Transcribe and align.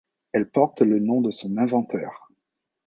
Elle 0.31 0.49
porte 0.49 0.81
le 0.81 0.97
nom 0.97 1.21
de 1.21 1.29
son 1.29 1.57
inventeur. 1.59 2.31